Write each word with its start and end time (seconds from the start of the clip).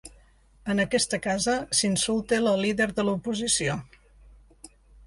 En 0.73 0.81
aquesta 0.85 1.19
casa 1.25 1.55
s’insulta 1.81 2.41
la 2.49 2.55
líder 2.65 2.89
de 2.97 3.07
l’oposició. 3.07 3.79